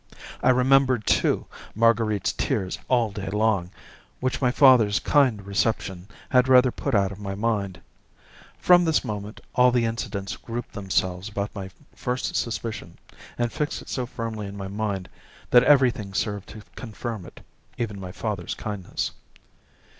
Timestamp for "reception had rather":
5.45-6.71